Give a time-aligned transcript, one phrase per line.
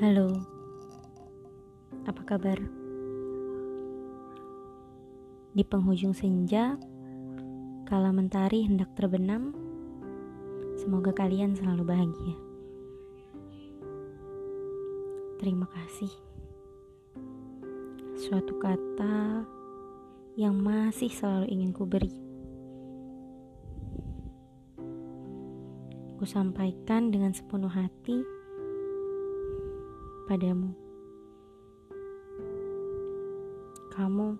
[0.00, 0.32] Halo,
[2.08, 2.56] apa kabar?
[5.52, 6.80] Di penghujung senja,
[7.84, 9.52] kala mentari hendak terbenam,
[10.80, 12.36] semoga kalian selalu bahagia.
[15.36, 16.12] Terima kasih.
[18.16, 19.44] Suatu kata
[20.40, 22.16] yang masih selalu ingin ku beri.
[26.16, 28.39] Ku sampaikan dengan sepenuh hati
[30.30, 30.70] padamu.
[33.90, 34.38] Kamu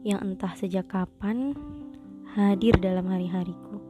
[0.00, 1.52] yang entah sejak kapan
[2.32, 3.84] hadir dalam hari-hariku.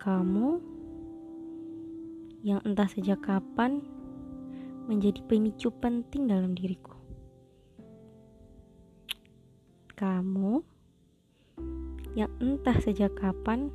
[0.00, 0.48] Kamu
[2.40, 3.84] yang entah sejak kapan
[4.88, 6.96] menjadi pemicu penting dalam diriku.
[10.00, 10.64] Kamu
[12.16, 13.68] yang entah sejak kapan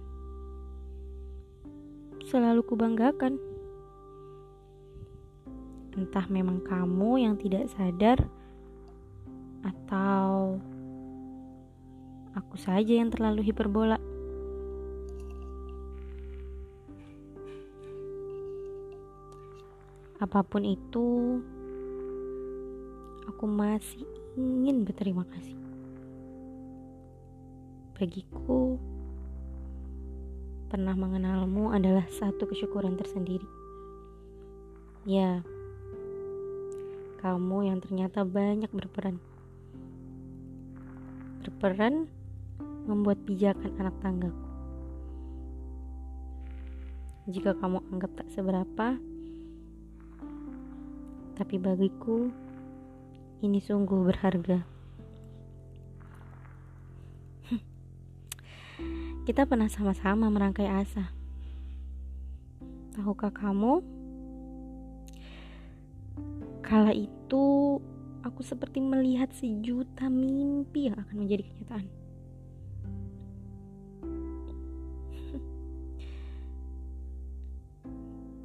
[2.30, 3.42] selalu kubanggakan.
[5.98, 8.22] Entah memang kamu yang tidak sadar
[9.66, 10.62] atau
[12.38, 13.98] aku saja yang terlalu hiperbola.
[20.22, 21.42] Apa pun itu,
[23.26, 24.06] aku masih
[24.38, 25.58] ingin berterima kasih.
[27.98, 28.78] Bagiku,
[30.70, 33.44] pernah mengenalmu adalah satu kesyukuran tersendiri.
[35.02, 35.42] Ya,
[37.26, 39.18] kamu yang ternyata banyak berperan.
[41.42, 42.06] Berperan
[42.86, 44.46] membuat pijakan anak tanggaku.
[47.34, 48.88] Jika kamu anggap tak seberapa,
[51.34, 52.30] tapi bagiku
[53.42, 54.79] ini sungguh berharga.
[59.30, 61.14] Kita pernah sama-sama merangkai asa.
[62.98, 63.86] Tahukah kamu?
[66.66, 67.78] Kala itu
[68.26, 71.86] aku seperti melihat sejuta mimpi yang akan menjadi kenyataan.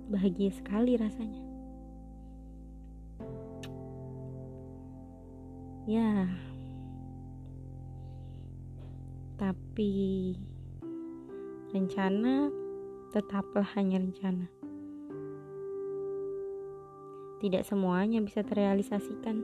[0.12, 1.40] Bahagia sekali rasanya.
[5.88, 6.28] Ya.
[9.40, 9.96] Tapi
[11.74, 12.54] Rencana
[13.10, 14.46] tetaplah hanya rencana.
[17.42, 19.42] Tidak semuanya bisa terrealisasikan.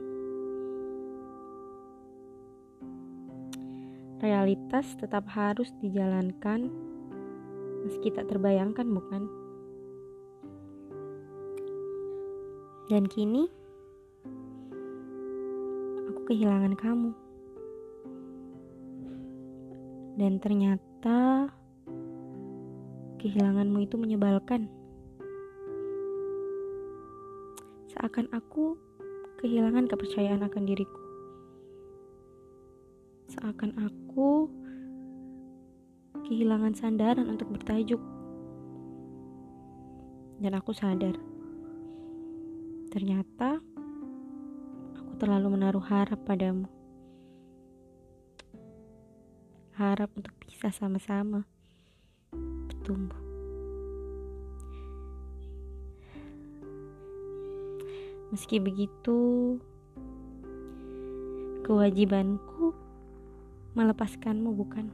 [4.23, 6.71] Realitas tetap harus dijalankan
[7.83, 9.27] meski tak terbayangkan, bukan?
[12.87, 13.51] Dan kini
[16.07, 17.11] aku kehilangan kamu.
[20.15, 21.51] Dan ternyata
[23.21, 24.65] kehilanganmu itu menyebalkan.
[27.93, 28.73] Seakan aku
[29.37, 31.01] kehilangan kepercayaan akan diriku.
[33.29, 34.49] Seakan aku
[36.25, 38.01] kehilangan sandaran untuk bertajuk.
[40.41, 41.13] Dan aku sadar,
[42.89, 43.61] ternyata
[44.97, 46.65] aku terlalu menaruh harap padamu.
[49.77, 51.45] Harap untuk bisa sama-sama
[52.91, 53.21] bertumbuh.
[58.31, 59.19] Meski begitu,
[61.67, 62.71] kewajibanku
[63.75, 64.87] melepaskanmu bukan?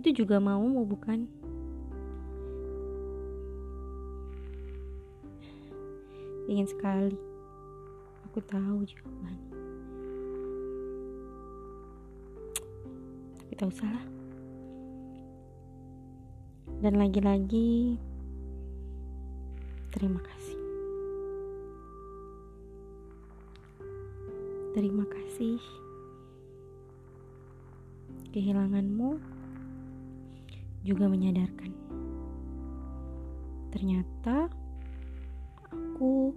[0.00, 1.28] Itu juga maumu bukan?
[6.46, 7.18] Ingin sekali.
[8.30, 9.36] Aku tahu jawaban.
[13.40, 14.15] Tapi tak usahlah.
[16.76, 17.96] Dan lagi-lagi,
[19.96, 20.60] terima kasih.
[24.76, 25.56] Terima kasih.
[28.28, 29.16] Kehilanganmu
[30.84, 31.72] juga menyadarkan.
[33.72, 34.52] Ternyata
[35.72, 36.36] aku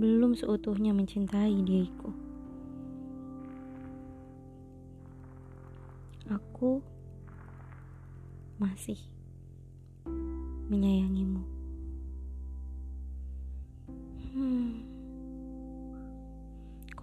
[0.00, 2.08] belum seutuhnya mencintai diriku.
[6.32, 6.80] Aku
[8.56, 8.96] masih
[10.68, 11.42] menyayangimu.
[14.36, 14.84] Hmm.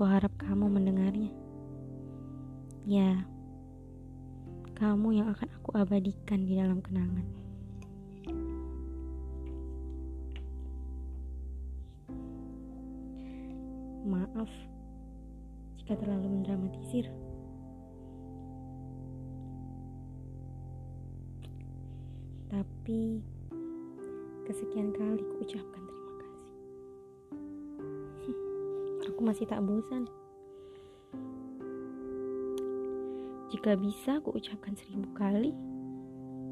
[0.06, 1.34] harap kamu mendengarnya.
[2.86, 3.26] Ya,
[4.78, 7.26] kamu yang akan aku abadikan di dalam kenangan.
[14.06, 14.52] Maaf
[15.82, 17.10] jika terlalu mendramatisir.
[22.54, 23.26] Tapi
[24.46, 26.54] kesekian kali kuucapkan terima kasih.
[29.10, 30.06] Aku masih tak bosan.
[33.50, 35.50] Jika bisa kuucapkan seribu kali,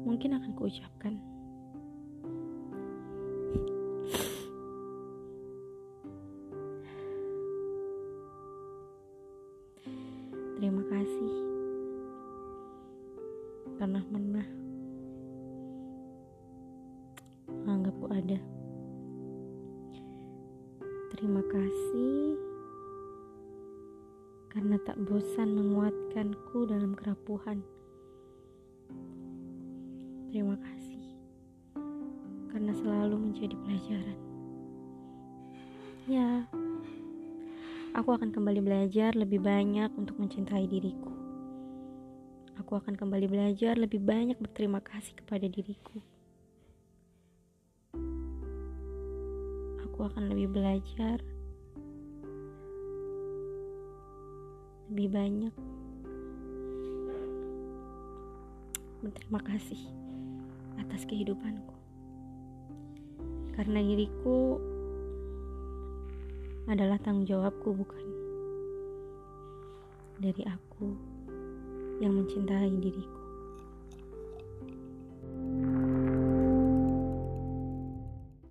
[0.02, 1.14] mungkin akan kuucapkan.
[10.58, 11.34] Terima kasih
[13.76, 14.63] karena pernah
[18.14, 18.38] ada.
[21.14, 22.38] Terima kasih
[24.54, 27.58] karena tak bosan menguatkanku dalam kerapuhan.
[30.30, 31.02] Terima kasih
[32.54, 34.18] karena selalu menjadi pelajaran.
[36.06, 36.46] Ya,
[37.98, 41.10] aku akan kembali belajar lebih banyak untuk mencintai diriku.
[42.62, 46.13] Aku akan kembali belajar lebih banyak berterima kasih kepada diriku.
[49.94, 51.22] Aku akan lebih belajar.
[54.90, 55.54] Lebih banyak.
[59.06, 59.78] Berterima kasih
[60.82, 61.78] atas kehidupanku.
[63.54, 64.58] Karena diriku
[66.66, 68.06] adalah tanggung jawabku bukan
[70.18, 70.90] dari aku
[72.02, 73.22] yang mencintai diriku